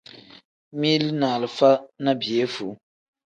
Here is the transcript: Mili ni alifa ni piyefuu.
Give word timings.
Mili 0.79 1.11
ni 1.19 1.25
alifa 1.25 1.89
ni 1.99 2.11
piyefuu. 2.19 2.77